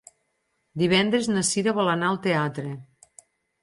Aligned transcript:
Divendres 0.83 1.29
na 1.35 1.45
Cira 1.51 1.77
vol 1.83 1.95
anar 1.95 2.11
al 2.11 2.21
teatre. 2.29 2.77